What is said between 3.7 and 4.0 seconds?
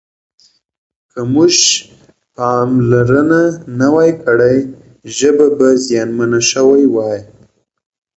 نه